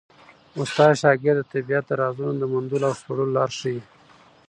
استاد 0.61 0.91
شاګرد 1.01 1.39
ته 1.41 1.47
د 1.47 1.49
طبیعت 1.51 1.83
د 1.87 1.91
رازونو 2.01 2.33
د 2.39 2.43
موندلو 2.51 2.85
او 2.89 2.97
سپړلو 3.01 3.33
لاره 3.35 3.55
ښيي. 3.59 3.79